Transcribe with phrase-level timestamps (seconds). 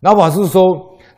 [0.00, 0.62] 老法师说：“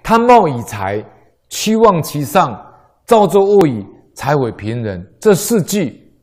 [0.02, 1.04] 贪冒以财，
[1.48, 2.58] 屈望其上，
[3.04, 6.14] 造作恶已，财毁平人。”这四句，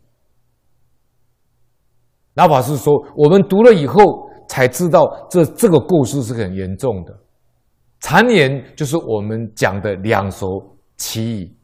[2.34, 4.04] 老法师说，我们读了以后
[4.50, 7.16] 才知道这，这这个故事是很严重的。
[8.02, 10.48] 谗言就是我们讲的两舌
[10.98, 11.58] 綺语，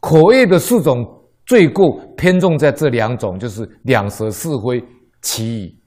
[0.00, 1.04] 口业的四种
[1.44, 4.82] 罪过偏重在这两种，就是两舌是非
[5.20, 5.77] 綺语。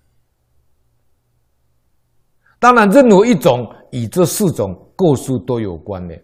[2.61, 6.23] 当然，任何一种与这四种过失都有关联。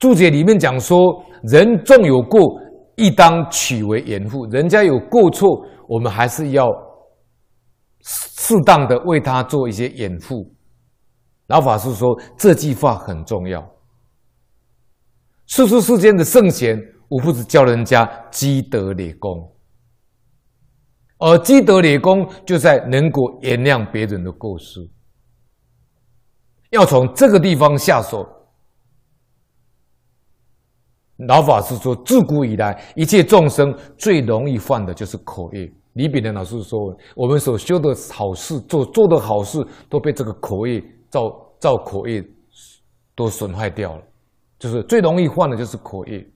[0.00, 2.40] 注解里面讲说，人纵有过，
[2.96, 4.44] 亦当取为掩护。
[4.46, 6.66] 人家有过错，我们还是要
[8.00, 10.52] 适适当的为他做一些掩护。
[11.46, 13.64] 老法师说这句话很重要。
[15.46, 16.76] 世出世间的圣贤，
[17.08, 19.48] 无不是教人家积德累功。
[21.22, 24.80] 而积德累功，就在能够原谅别人的过失，
[26.70, 28.26] 要从这个地方下手。
[31.28, 35.72] 老法师说，自古以来，一切众生最容易犯的就是口业。
[35.92, 36.76] 李炳南老师说，
[37.14, 41.20] 我们所修的好事，做做的好事，都被这个口业造
[41.60, 42.20] 造口业
[43.14, 44.02] 都损害掉了，
[44.58, 46.26] 就是最容易犯的就是口业。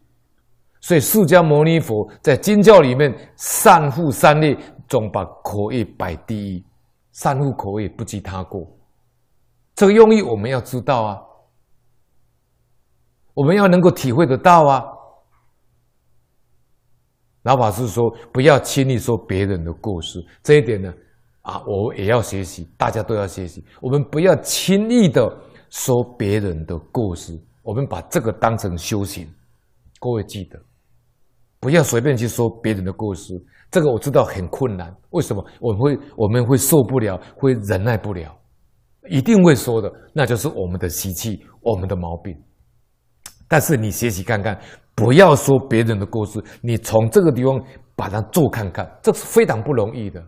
[0.81, 4.57] 所以释迦牟尼佛在经教里面，善护三业。
[4.89, 6.65] 总把口业摆第一，
[7.13, 8.67] 善护口业，不及他过。
[9.75, 11.19] 这个用意我们要知道啊，
[13.35, 14.83] 我们要能够体会得到啊。
[17.43, 20.93] 老法师说，不要轻易说别人的过失，这一点呢，
[21.43, 23.65] 啊，我也要学习，大家都要学习。
[23.81, 25.23] 我们不要轻易的
[25.71, 29.33] 说别人的过失，我们把这个当成修行。
[30.01, 30.61] 各位记得，
[31.67, 33.35] 不要随便去说别人的过失。
[33.73, 35.45] 这个我知道很困难，为什么？
[35.59, 38.33] 我们会我们会受不了，会忍耐不了，
[39.09, 42.41] 一定会说的，那就是我们的习气，我们的毛病。
[43.49, 44.57] 但是你学习看看，
[44.95, 47.61] 不要说别人的过失，你从这个地方
[47.97, 50.25] 把它做看看，这是非常不容易的。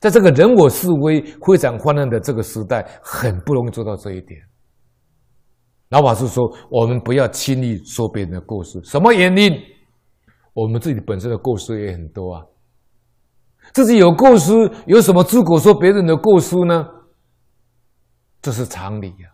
[0.00, 4.40] 在这个人我是非非常泛滥的这个时代，很不容易做到这一点。
[5.90, 9.52] 老法师说，我们不要轻易说别人的过失，什么原因？
[10.52, 12.44] 我们自己本身的过失也很多啊，
[13.72, 14.52] 自己有过失，
[14.86, 16.86] 有什么资格说别人的过失呢？
[18.42, 19.32] 这是常理呀。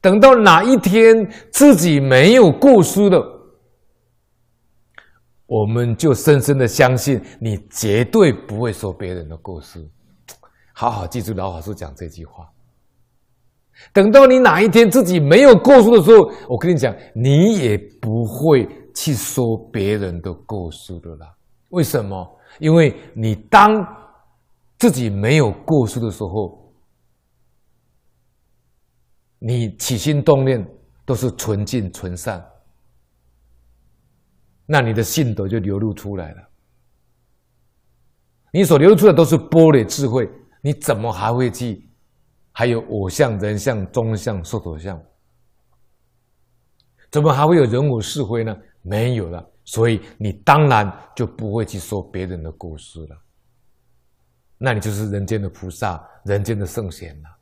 [0.00, 3.22] 等到哪一天自己没有过失了，
[5.46, 9.82] 我们就深深的相信你绝对不会说别人的过失。
[10.74, 12.50] 好好记住老法师讲这句话。
[13.92, 18.68] 等到你哪一天自己没有过失的时候，我跟你讲，你也不会。
[18.96, 21.34] 去说别人的过失的啦？
[21.70, 22.38] 为什么？
[22.60, 23.84] 因为你当
[24.78, 26.72] 自己没有过失的时候，
[29.40, 30.64] 你起心动念
[31.04, 32.40] 都是纯净纯善，
[34.64, 36.48] 那你的性德就流露出来了。
[38.52, 40.30] 你所流露出来都是般若智慧，
[40.62, 41.84] 你怎么还会去？
[42.56, 45.02] 还有我相、人相、中相、寿陀相，
[47.10, 48.56] 怎么还会有人我是非呢？
[48.80, 53.18] 没有了，所以你当然就不会去说别人的故事了。
[54.56, 57.33] 那你就是人间的菩萨，人间的圣贤了。